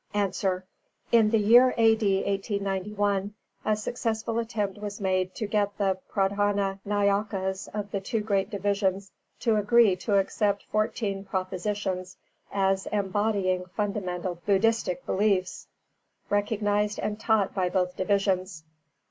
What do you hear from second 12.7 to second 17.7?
embodying fundamental Buddhistic beliefs recognised and taught by